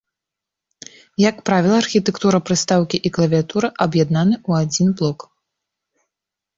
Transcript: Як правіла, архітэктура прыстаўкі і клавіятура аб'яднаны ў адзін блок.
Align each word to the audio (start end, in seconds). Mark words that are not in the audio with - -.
Як 1.29 1.37
правіла, 1.49 1.77
архітэктура 1.83 2.37
прыстаўкі 2.47 2.97
і 3.11 3.13
клавіятура 3.21 3.67
аб'яднаны 3.89 4.33
ў 4.47 4.51
адзін 4.67 4.87
блок. 4.99 5.19